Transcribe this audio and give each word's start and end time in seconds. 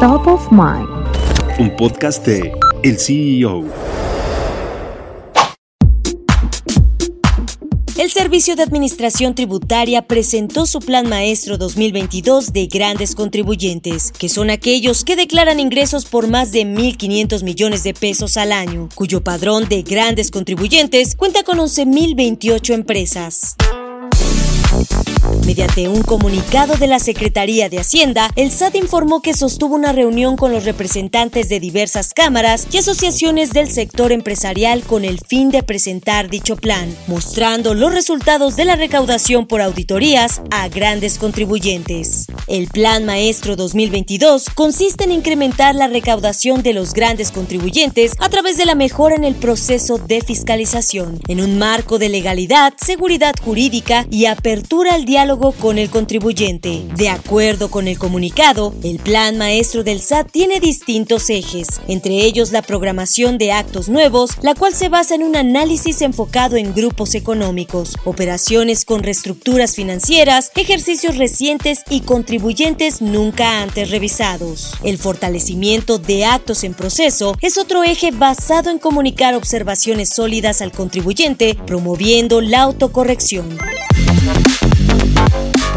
Top 0.00 0.26
of 0.26 0.52
Mind. 0.52 0.86
Un 1.58 1.74
podcast 1.74 2.22
de 2.26 2.52
El 2.82 2.98
CEO. 2.98 3.64
El 7.96 8.10
Servicio 8.10 8.56
de 8.56 8.62
Administración 8.62 9.34
Tributaria 9.34 10.02
presentó 10.02 10.66
su 10.66 10.80
Plan 10.80 11.08
Maestro 11.08 11.56
2022 11.56 12.52
de 12.52 12.66
grandes 12.66 13.14
contribuyentes, 13.14 14.12
que 14.12 14.28
son 14.28 14.50
aquellos 14.50 15.02
que 15.02 15.16
declaran 15.16 15.60
ingresos 15.60 16.04
por 16.04 16.28
más 16.28 16.52
de 16.52 16.66
1.500 16.66 17.42
millones 17.42 17.82
de 17.82 17.94
pesos 17.94 18.36
al 18.36 18.52
año, 18.52 18.90
cuyo 18.94 19.24
padrón 19.24 19.66
de 19.66 19.80
grandes 19.80 20.30
contribuyentes 20.30 21.16
cuenta 21.16 21.42
con 21.42 21.56
11.028 21.56 22.74
empresas. 22.74 23.56
Mediante 25.46 25.86
un 25.86 26.02
comunicado 26.02 26.74
de 26.74 26.88
la 26.88 26.98
Secretaría 26.98 27.68
de 27.68 27.78
Hacienda, 27.78 28.32
el 28.34 28.50
SAT 28.50 28.74
informó 28.74 29.22
que 29.22 29.32
sostuvo 29.32 29.76
una 29.76 29.92
reunión 29.92 30.36
con 30.36 30.50
los 30.50 30.64
representantes 30.64 31.48
de 31.48 31.60
diversas 31.60 32.14
cámaras 32.14 32.66
y 32.72 32.78
asociaciones 32.78 33.50
del 33.50 33.70
sector 33.70 34.10
empresarial 34.10 34.82
con 34.82 35.04
el 35.04 35.20
fin 35.20 35.52
de 35.52 35.62
presentar 35.62 36.28
dicho 36.28 36.56
plan, 36.56 36.92
mostrando 37.06 37.74
los 37.74 37.94
resultados 37.94 38.56
de 38.56 38.64
la 38.64 38.74
recaudación 38.74 39.46
por 39.46 39.62
auditorías 39.62 40.42
a 40.50 40.68
grandes 40.68 41.16
contribuyentes. 41.16 42.26
El 42.48 42.66
Plan 42.66 43.04
Maestro 43.04 43.54
2022 43.54 44.46
consiste 44.52 45.04
en 45.04 45.12
incrementar 45.12 45.76
la 45.76 45.86
recaudación 45.86 46.64
de 46.64 46.72
los 46.72 46.92
grandes 46.92 47.30
contribuyentes 47.30 48.14
a 48.18 48.28
través 48.30 48.56
de 48.56 48.66
la 48.66 48.74
mejora 48.74 49.14
en 49.14 49.22
el 49.22 49.36
proceso 49.36 49.98
de 49.98 50.22
fiscalización, 50.22 51.20
en 51.28 51.40
un 51.40 51.56
marco 51.56 52.00
de 52.00 52.08
legalidad, 52.08 52.74
seguridad 52.84 53.36
jurídica 53.44 54.08
y 54.10 54.24
apertura 54.24 54.94
al 54.94 55.04
diálogo 55.04 55.35
con 55.36 55.76
el 55.78 55.90
contribuyente. 55.90 56.82
De 56.96 57.10
acuerdo 57.10 57.70
con 57.70 57.88
el 57.88 57.98
comunicado, 57.98 58.74
el 58.82 58.98
plan 58.98 59.36
maestro 59.36 59.84
del 59.84 60.00
SAT 60.00 60.30
tiene 60.30 60.60
distintos 60.60 61.28
ejes, 61.28 61.66
entre 61.88 62.24
ellos 62.24 62.52
la 62.52 62.62
programación 62.62 63.36
de 63.36 63.52
actos 63.52 63.88
nuevos, 63.88 64.30
la 64.40 64.54
cual 64.54 64.74
se 64.74 64.88
basa 64.88 65.14
en 65.14 65.22
un 65.22 65.36
análisis 65.36 66.00
enfocado 66.00 66.56
en 66.56 66.74
grupos 66.74 67.14
económicos, 67.14 67.96
operaciones 68.04 68.84
con 68.84 69.02
reestructuras 69.02 69.74
financieras, 69.74 70.50
ejercicios 70.56 71.18
recientes 71.18 71.80
y 71.90 72.00
contribuyentes 72.00 73.02
nunca 73.02 73.62
antes 73.62 73.90
revisados. 73.90 74.72
El 74.82 74.96
fortalecimiento 74.96 75.98
de 75.98 76.24
actos 76.24 76.64
en 76.64 76.72
proceso 76.72 77.36
es 77.42 77.58
otro 77.58 77.84
eje 77.84 78.10
basado 78.10 78.70
en 78.70 78.78
comunicar 78.78 79.34
observaciones 79.34 80.08
sólidas 80.08 80.62
al 80.62 80.72
contribuyente, 80.72 81.56
promoviendo 81.66 82.40
la 82.40 82.62
autocorrección. 82.62 83.58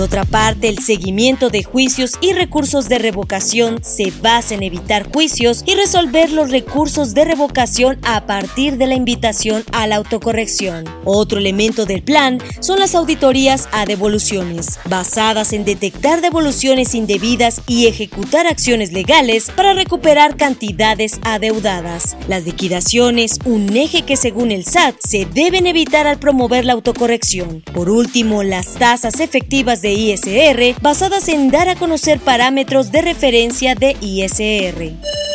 Por 0.00 0.06
otra 0.06 0.24
parte, 0.24 0.70
el 0.70 0.78
seguimiento 0.78 1.50
de 1.50 1.62
juicios 1.62 2.12
y 2.22 2.32
recursos 2.32 2.88
de 2.88 2.98
revocación 2.98 3.84
se 3.84 4.10
basa 4.22 4.54
en 4.54 4.62
evitar 4.62 5.12
juicios 5.12 5.62
y 5.66 5.74
resolver 5.74 6.32
los 6.32 6.50
recursos 6.50 7.12
de 7.12 7.26
revocación 7.26 7.98
a 8.02 8.24
partir 8.24 8.78
de 8.78 8.86
la 8.86 8.94
invitación 8.94 9.62
a 9.72 9.86
la 9.86 9.96
autocorrección. 9.96 10.84
Otro 11.04 11.38
elemento 11.38 11.84
del 11.84 12.02
plan 12.02 12.38
son 12.60 12.78
las 12.78 12.94
auditorías 12.94 13.68
a 13.72 13.84
devoluciones, 13.84 14.78
basadas 14.86 15.52
en 15.52 15.66
detectar 15.66 16.22
devoluciones 16.22 16.94
indebidas 16.94 17.60
y 17.66 17.86
ejecutar 17.86 18.46
acciones 18.46 18.92
legales 18.92 19.50
para 19.54 19.74
recuperar 19.74 20.38
cantidades 20.38 21.20
adeudadas. 21.24 22.16
Las 22.26 22.46
liquidaciones, 22.46 23.38
un 23.44 23.76
eje 23.76 24.00
que 24.00 24.16
según 24.16 24.50
el 24.50 24.64
SAT 24.64 24.94
se 25.06 25.26
deben 25.26 25.66
evitar 25.66 26.06
al 26.06 26.18
promover 26.18 26.64
la 26.64 26.72
autocorrección. 26.72 27.62
Por 27.74 27.90
último, 27.90 28.42
las 28.42 28.76
tasas 28.76 29.20
efectivas 29.20 29.82
ISR 29.92 30.80
basadas 30.80 31.28
en 31.28 31.50
dar 31.50 31.68
a 31.68 31.76
conocer 31.76 32.18
parámetros 32.20 32.90
de 32.90 33.02
referencia 33.02 33.74
de 33.74 33.96
ISR. 34.00 35.29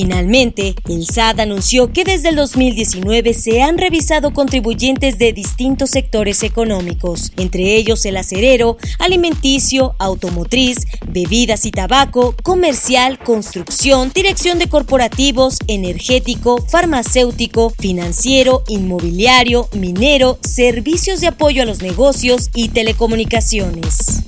Finalmente, 0.00 0.76
el 0.88 1.06
SAT 1.06 1.40
anunció 1.40 1.92
que 1.92 2.04
desde 2.04 2.28
el 2.28 2.36
2019 2.36 3.34
se 3.34 3.62
han 3.62 3.78
revisado 3.78 4.32
contribuyentes 4.32 5.18
de 5.18 5.32
distintos 5.32 5.90
sectores 5.90 6.44
económicos, 6.44 7.32
entre 7.36 7.74
ellos 7.74 8.04
el 8.04 8.16
acerero, 8.16 8.76
alimenticio, 9.00 9.96
automotriz, 9.98 10.86
bebidas 11.08 11.66
y 11.66 11.72
tabaco, 11.72 12.36
comercial, 12.44 13.18
construcción, 13.18 14.12
dirección 14.14 14.60
de 14.60 14.68
corporativos, 14.68 15.58
energético, 15.66 16.64
farmacéutico, 16.64 17.70
financiero, 17.70 18.62
inmobiliario, 18.68 19.68
minero, 19.72 20.38
servicios 20.42 21.20
de 21.20 21.26
apoyo 21.26 21.64
a 21.64 21.66
los 21.66 21.82
negocios 21.82 22.50
y 22.54 22.68
telecomunicaciones. 22.68 24.27